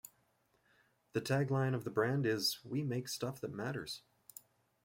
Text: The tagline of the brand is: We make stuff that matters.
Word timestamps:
The 1.13 1.21
tagline 1.21 1.75
of 1.75 1.83
the 1.83 1.91
brand 1.91 2.25
is: 2.25 2.57
We 2.65 2.81
make 2.81 3.07
stuff 3.07 3.39
that 3.41 3.53
matters. 3.53 4.01